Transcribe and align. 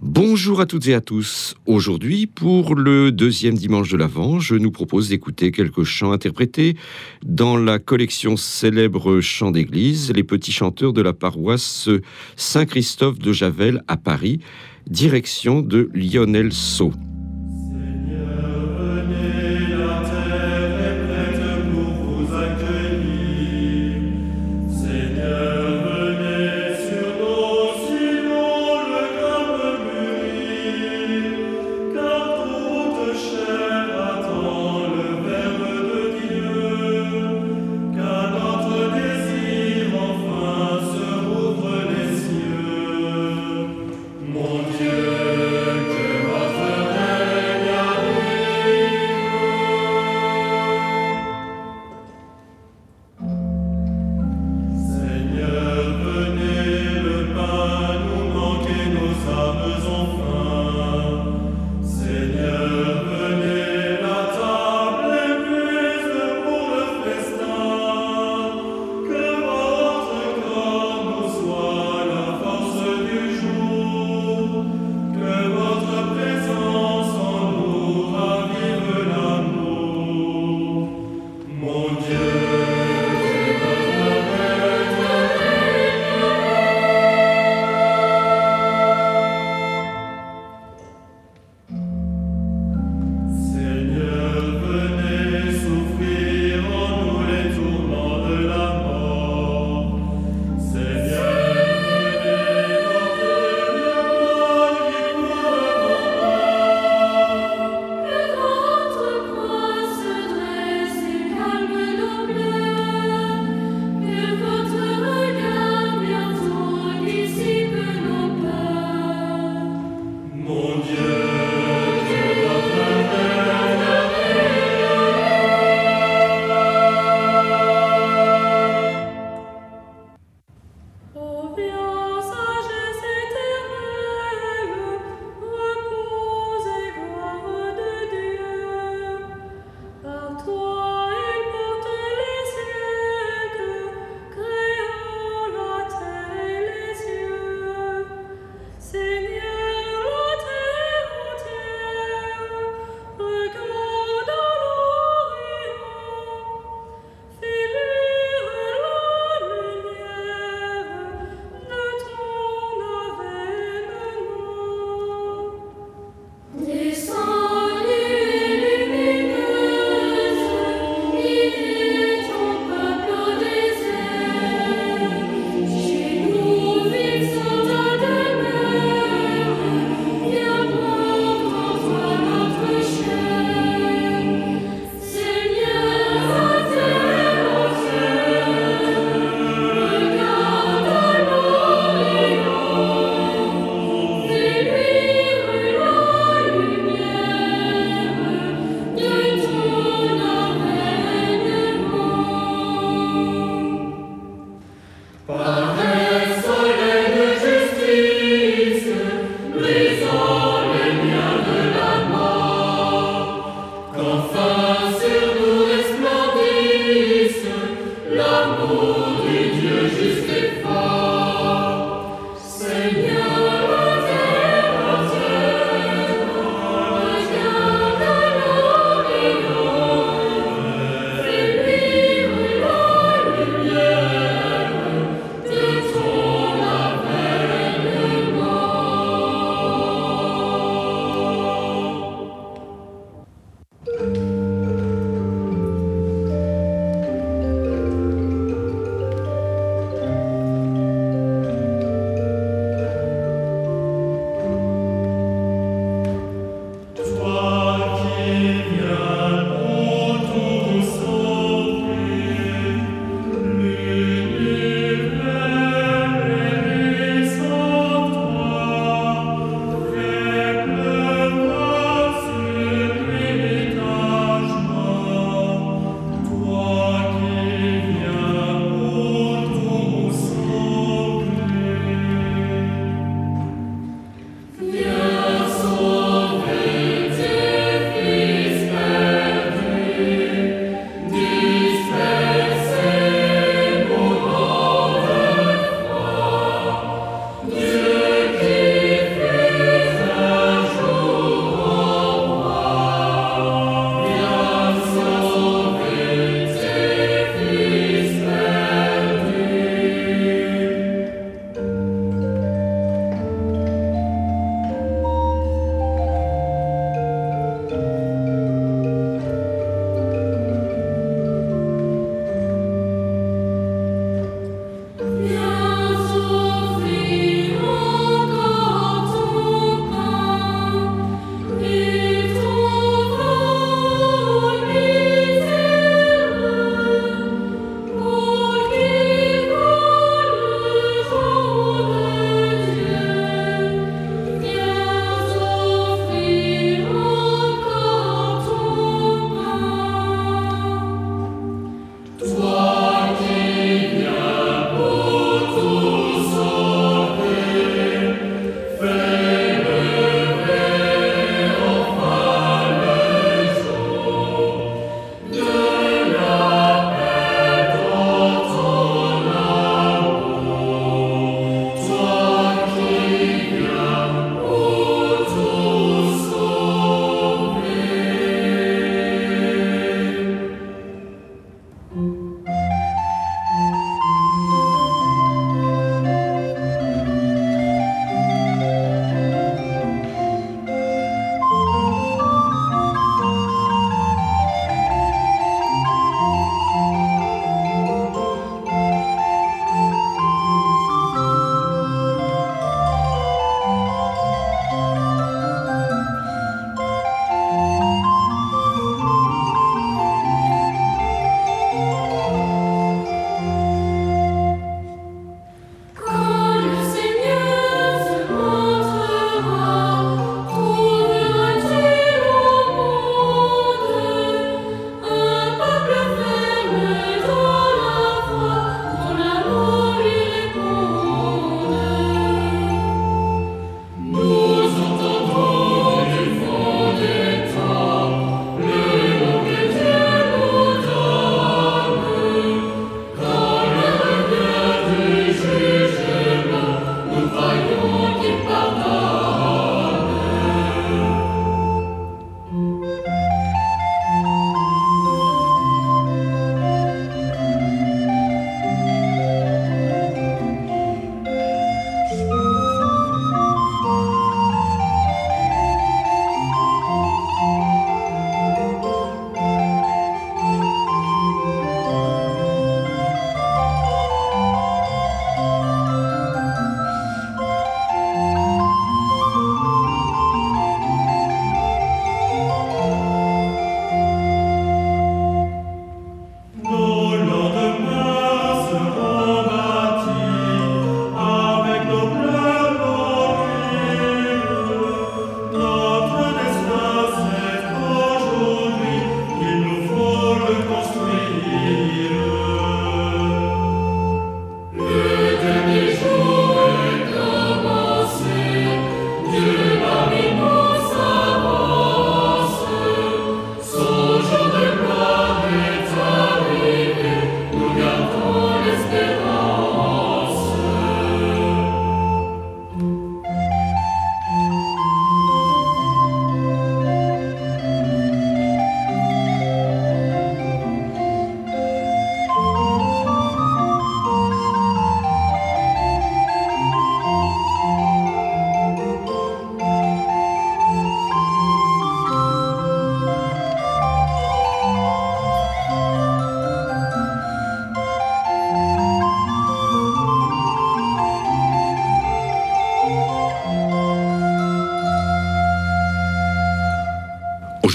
Bonjour 0.00 0.60
à 0.60 0.66
toutes 0.66 0.86
et 0.86 0.94
à 0.94 1.00
tous. 1.00 1.56
Aujourd'hui, 1.66 2.28
pour 2.28 2.76
le 2.76 3.10
deuxième 3.10 3.54
dimanche 3.54 3.90
de 3.90 3.96
l'Avent, 3.96 4.38
je 4.38 4.54
nous 4.54 4.70
propose 4.70 5.08
d'écouter 5.08 5.50
quelques 5.50 5.82
chants 5.82 6.12
interprétés 6.12 6.76
dans 7.24 7.56
la 7.56 7.80
collection 7.80 8.36
célèbre 8.36 9.20
Chants 9.20 9.50
d'église, 9.50 10.12
les 10.12 10.22
petits 10.22 10.52
chanteurs 10.52 10.92
de 10.92 11.02
la 11.02 11.14
paroisse 11.14 11.88
Saint-Christophe 12.36 13.18
de 13.18 13.32
Javel 13.32 13.82
à 13.88 13.96
Paris, 13.96 14.38
direction 14.86 15.62
de 15.62 15.90
Lionel 15.92 16.52
Sceau. 16.52 16.92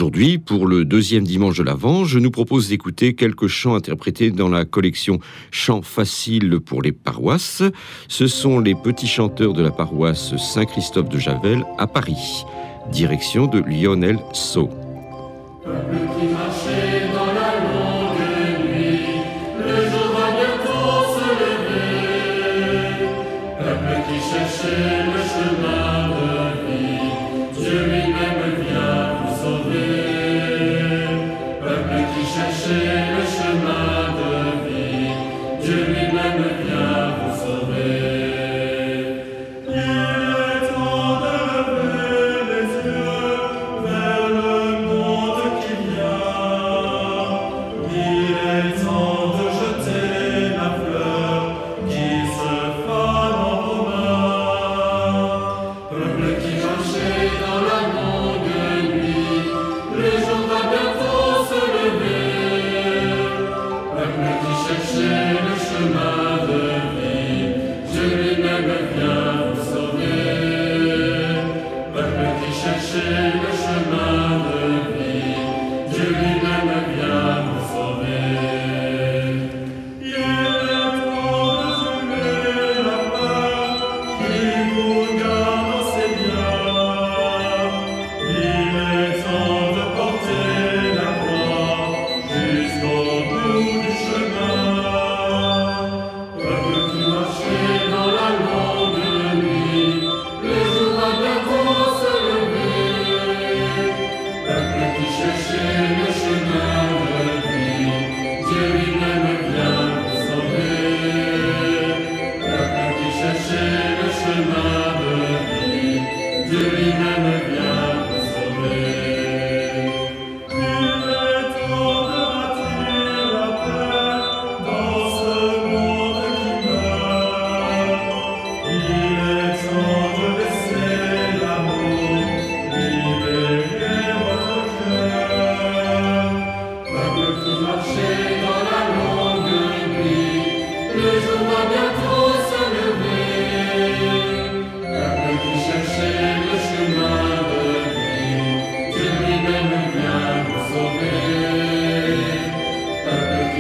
Aujourd'hui, 0.03 0.37
pour 0.37 0.67
le 0.67 0.83
deuxième 0.83 1.23
dimanche 1.23 1.57
de 1.59 1.63
l'Avent, 1.63 2.03
je 2.03 2.19
nous 2.19 2.29
propose 2.29 2.67
d'écouter 2.67 3.13
quelques 3.13 3.47
chants 3.47 3.73
interprétés 3.73 4.31
dans 4.31 4.49
la 4.49 4.65
collection 4.65 5.19
Chants 5.49 5.81
faciles 5.81 6.59
pour 6.59 6.81
les 6.81 6.91
paroisses. 6.91 7.63
Ce 8.09 8.27
sont 8.27 8.59
les 8.59 8.75
petits 8.75 9.07
chanteurs 9.07 9.53
de 9.53 9.63
la 9.63 9.71
paroisse 9.71 10.35
Saint-Christophe 10.35 11.07
de 11.07 11.19
Javel 11.19 11.63
à 11.77 11.87
Paris. 11.87 12.43
Direction 12.91 13.47
de 13.47 13.59
Lionel 13.59 14.19
le 15.65 16.92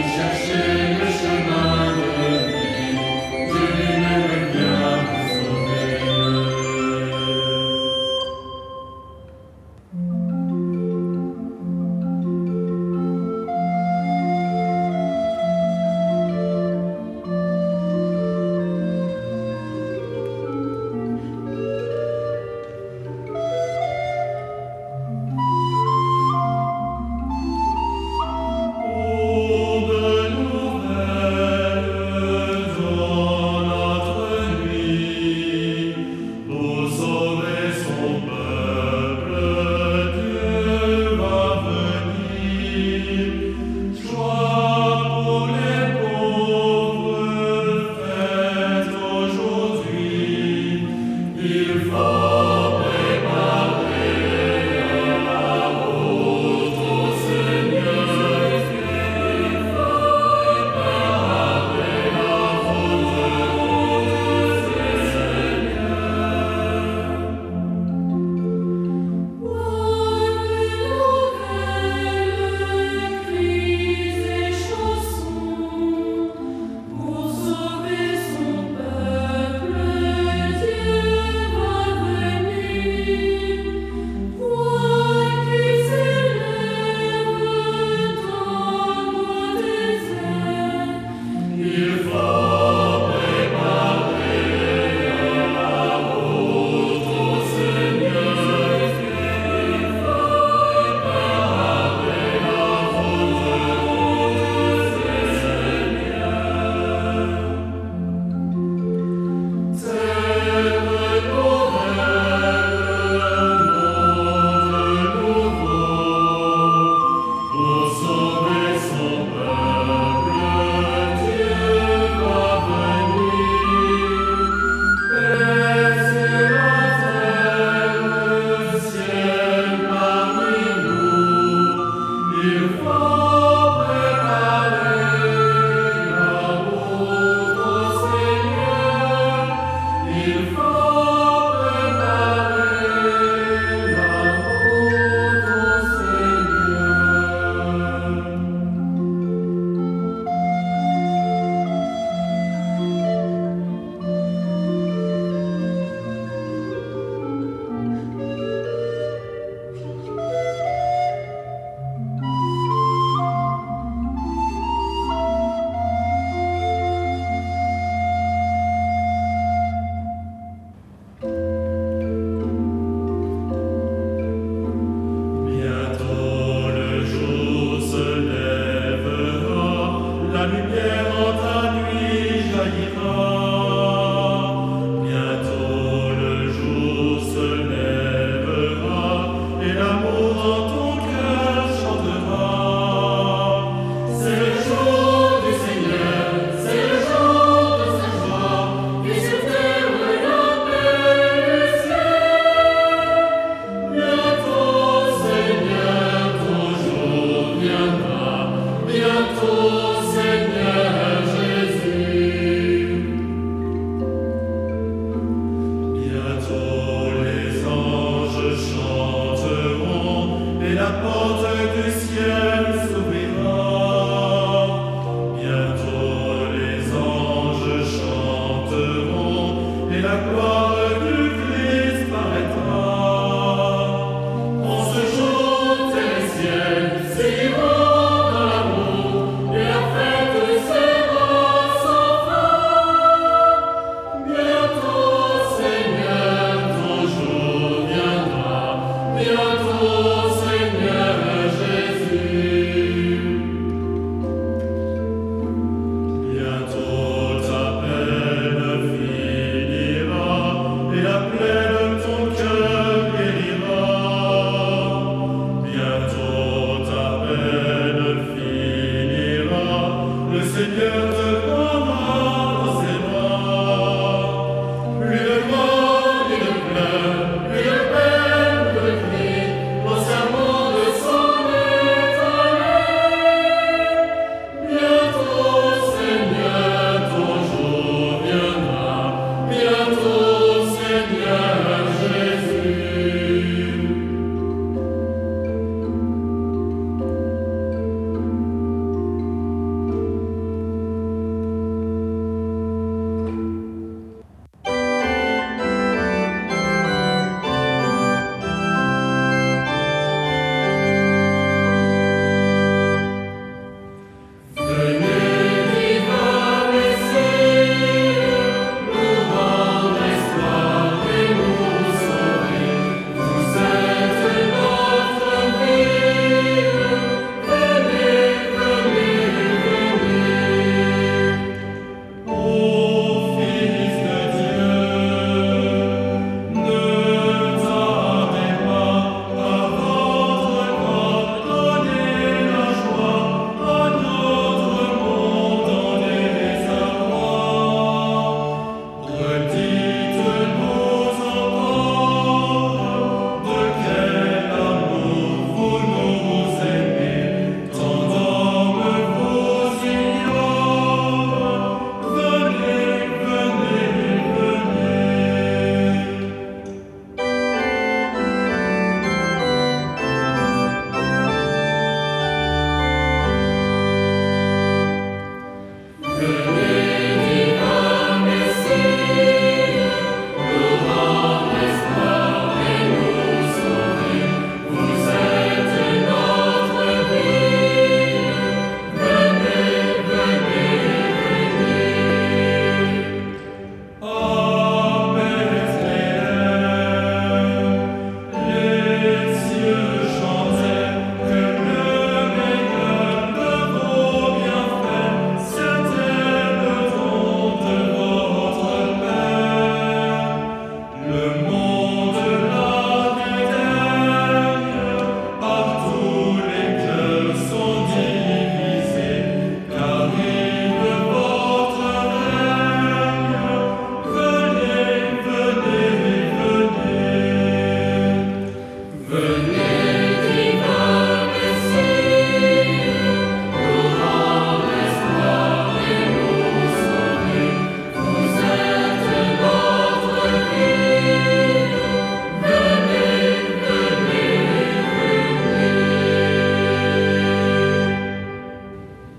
Jesus, 0.05 1.52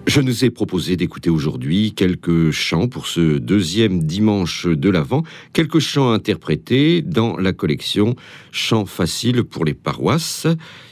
Je 0.06 0.20
nous 0.20 0.44
ai 0.44 0.50
proposé 0.50 0.96
d'écouter 0.96 1.30
aujourd'hui 1.30 1.94
quelques 1.94 2.50
chants 2.50 2.88
pour 2.88 3.06
ce 3.06 3.38
deuxième 3.38 4.02
dimanche 4.02 4.66
de 4.66 4.90
l'Avent, 4.90 5.22
quelques 5.54 5.78
chants 5.78 6.12
interprétés 6.12 7.00
dans 7.00 7.38
la 7.38 7.54
collection 7.54 8.14
Chants 8.52 8.84
faciles 8.84 9.44
pour 9.44 9.64
les 9.64 9.72
paroisses. 9.72 10.46